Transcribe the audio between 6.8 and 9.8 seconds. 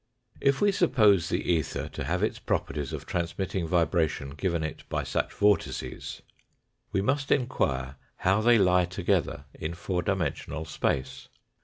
we must inquire how they lie together in